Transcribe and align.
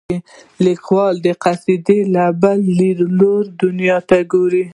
لیکوال 0.65 1.15
قصدا 1.43 1.97
له 2.13 2.23
بل 2.41 2.59
لیدلوري 2.79 3.49
دنیا 3.63 3.97
ته 4.09 4.17
ګوري. 4.31 4.63